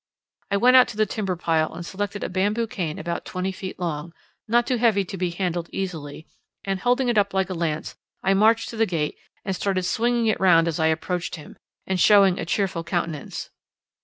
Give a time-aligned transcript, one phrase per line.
[0.49, 3.79] I went out to the timber pile and selected a bamboo cane about twenty feet
[3.79, 4.13] long,
[4.47, 6.25] not too heavy to be handled easily,
[6.65, 10.25] and holding it up like a lance I marched to the gate and started swinging
[10.25, 13.51] it round as I approached him, and showing a cheerful countenance.